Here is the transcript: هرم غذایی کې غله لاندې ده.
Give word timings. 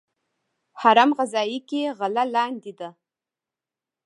هرم 0.81 1.09
غذایی 1.17 1.59
کې 1.69 1.81
غله 1.97 2.23
لاندې 2.35 2.73
ده. 2.79 2.89